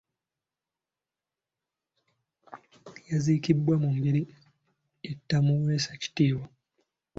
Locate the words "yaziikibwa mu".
3.09-3.89